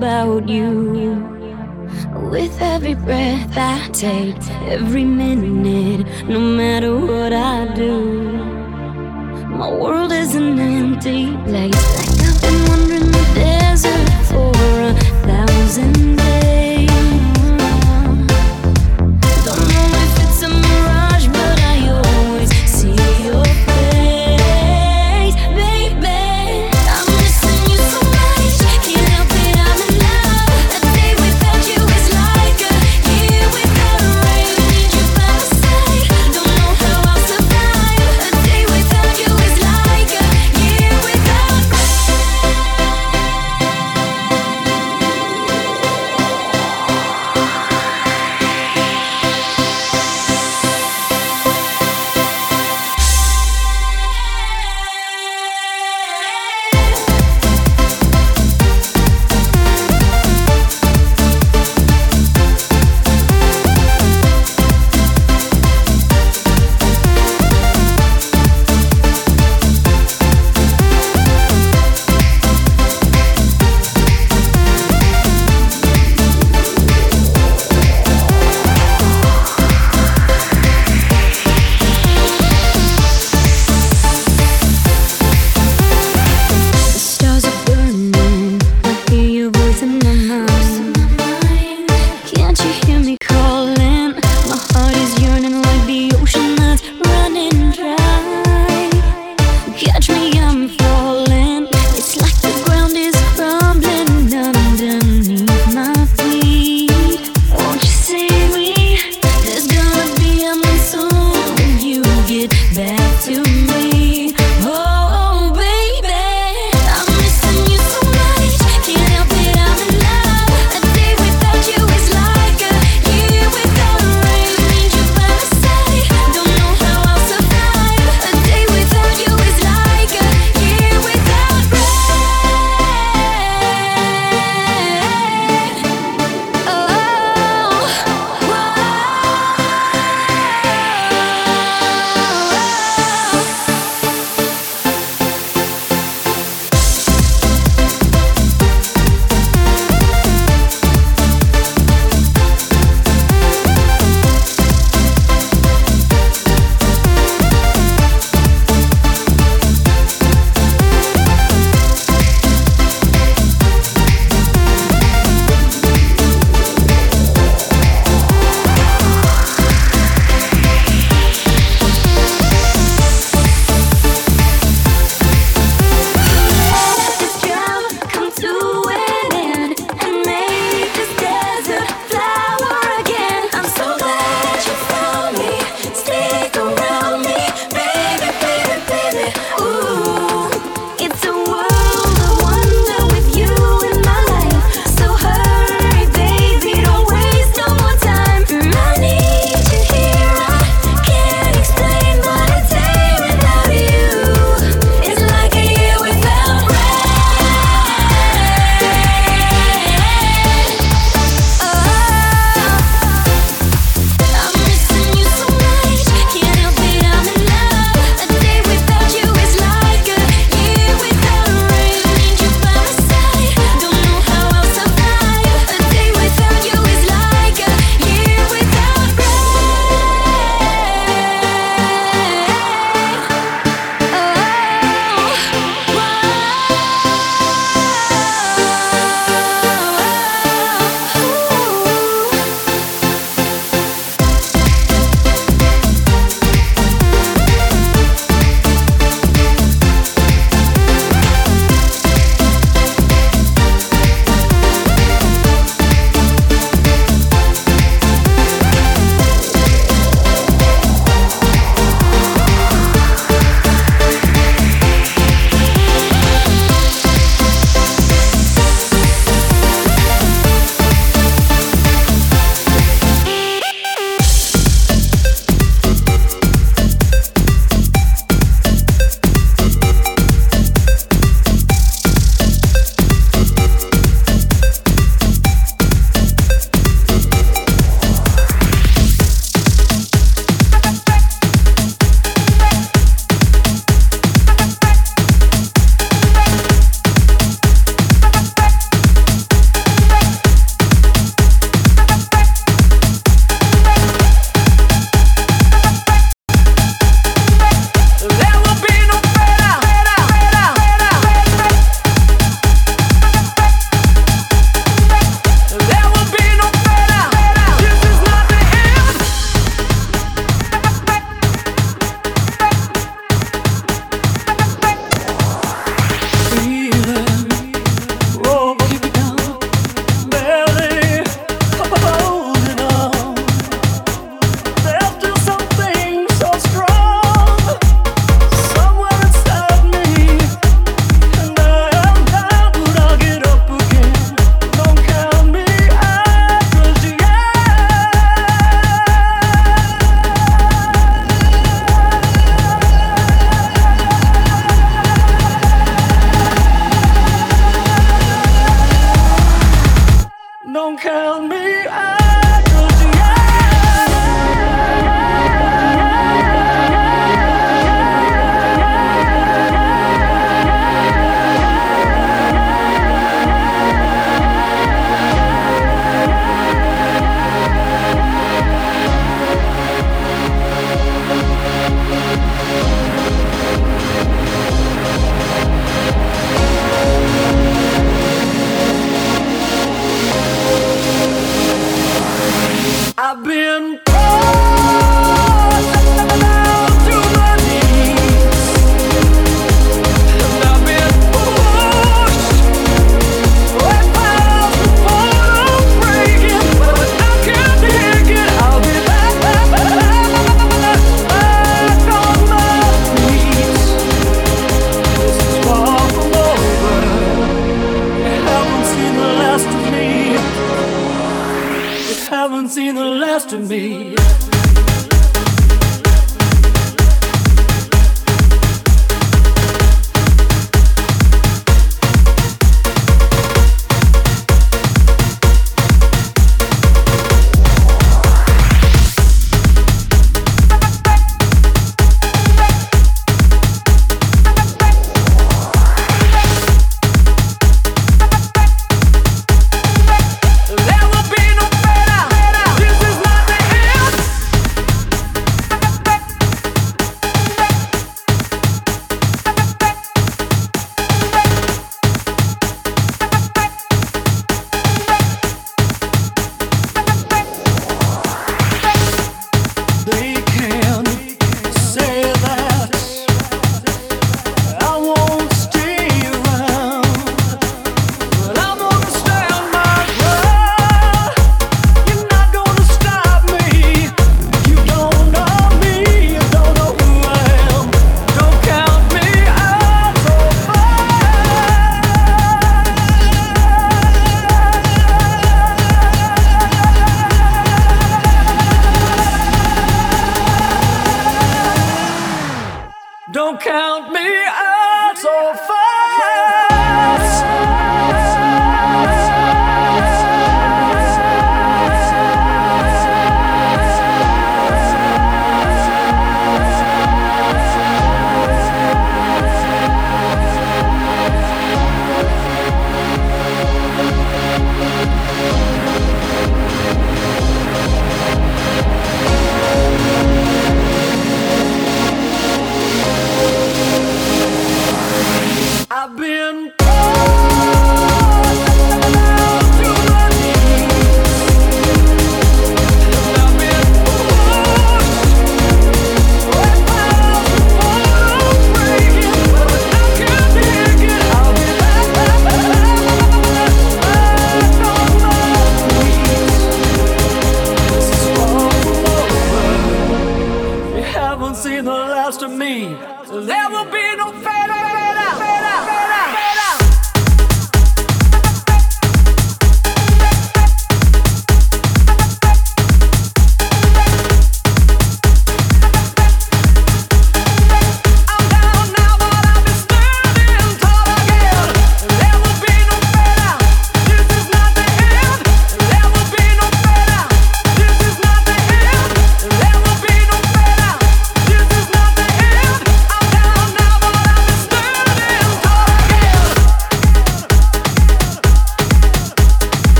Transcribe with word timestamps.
about 0.00 0.48
you. 0.48 0.72
With 2.32 2.56
every 2.62 2.94
breath 2.94 3.52
I 3.54 3.86
take, 3.92 4.42
every 4.76 5.04
minute, 5.04 6.06
no 6.26 6.40
matter 6.40 6.96
what 6.96 7.34
I 7.34 7.66
do, 7.74 7.92
my 9.60 9.70
world 9.70 10.10
is 10.10 10.34
an 10.36 10.58
empty 10.58 11.36
place. 11.44 11.84
Like 11.98 12.20
I've 12.26 12.40
been 12.40 12.58
wandering 12.68 13.10
the 13.18 13.26
desert 13.34 14.08
for 14.30 14.52
a 14.90 14.94
thousand 15.28 16.16
days. 16.16 16.69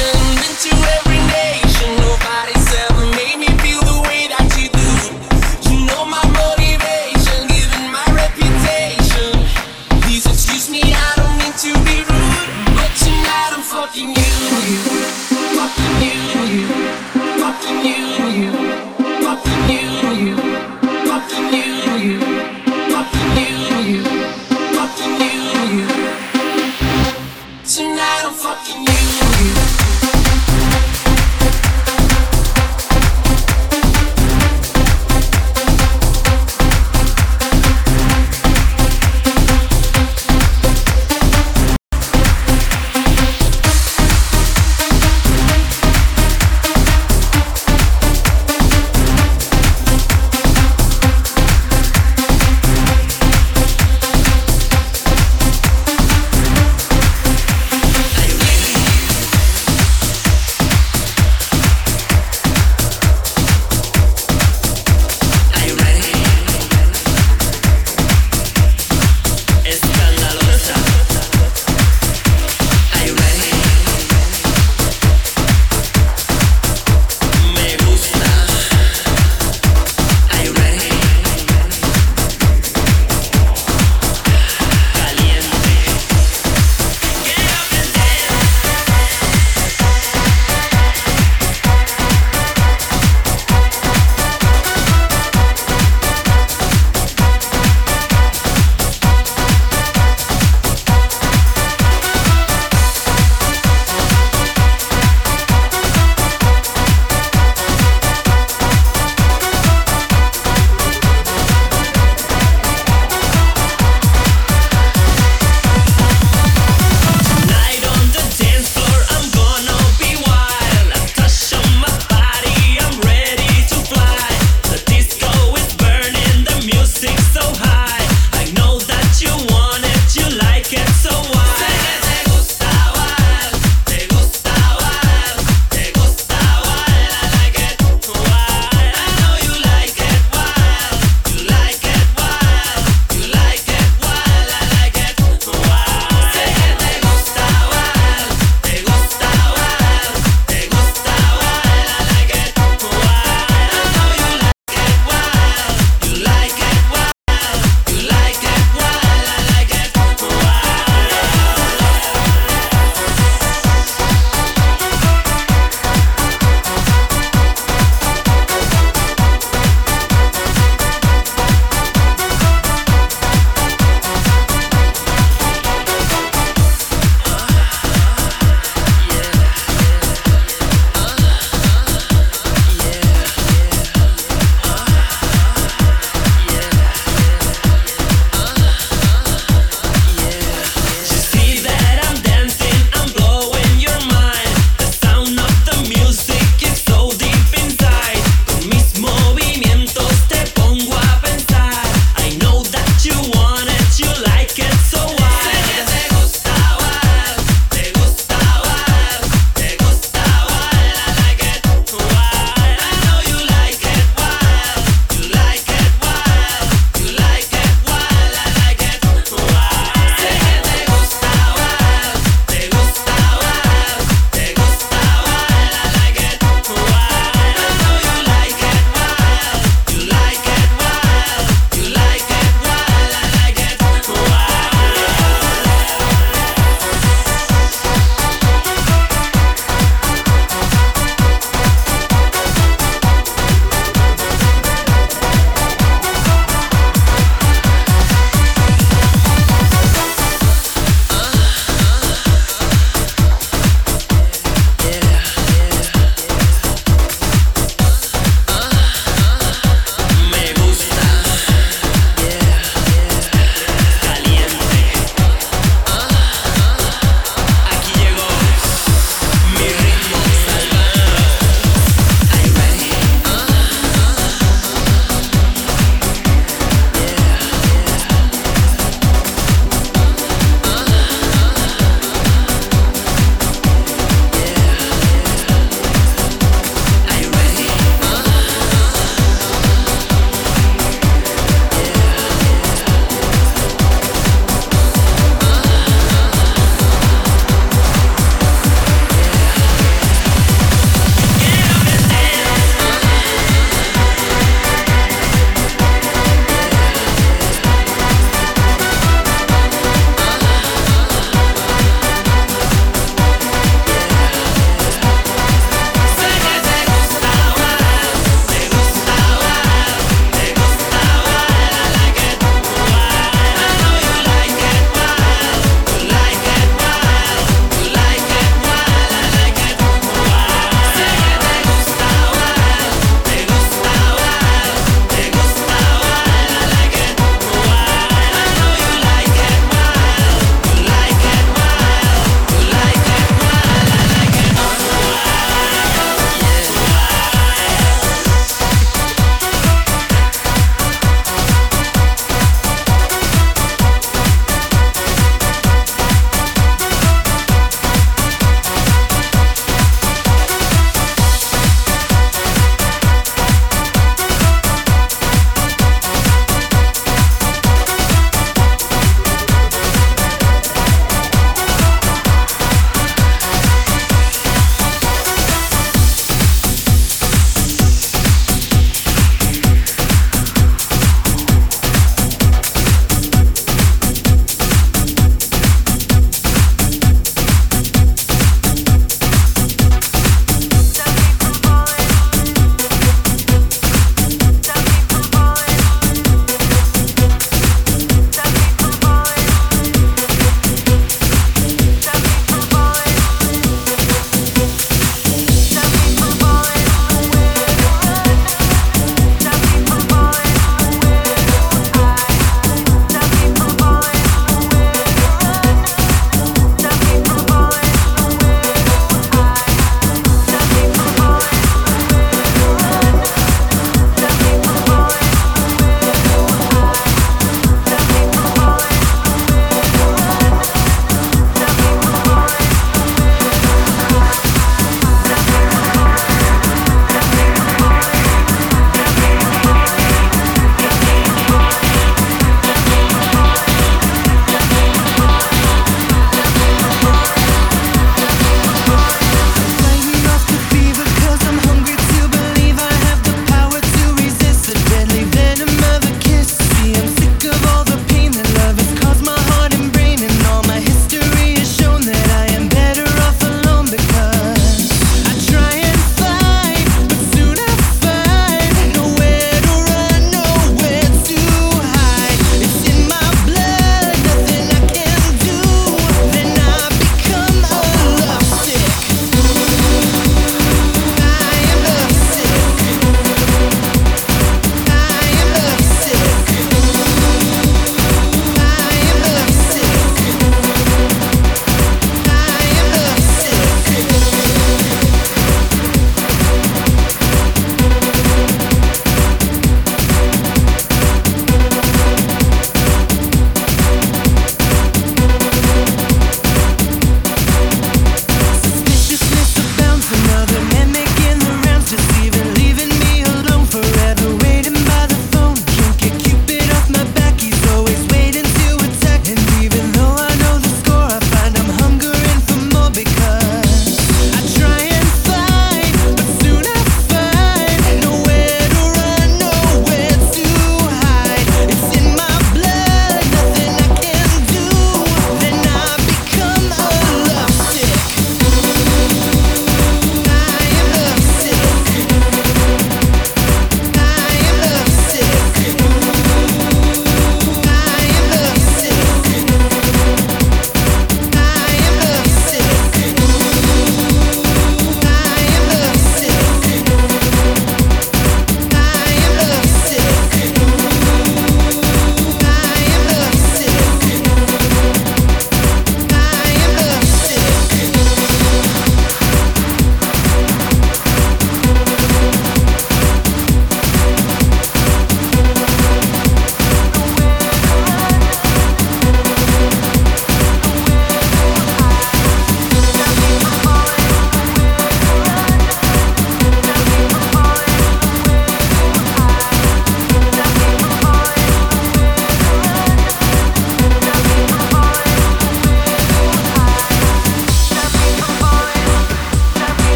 into 0.00 0.70
every 0.96 1.17